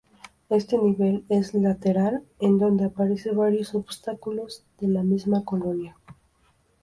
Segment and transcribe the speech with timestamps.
[0.49, 5.95] Este nivel es lateral, en donde aparece varios obstáculos de la misma colonia.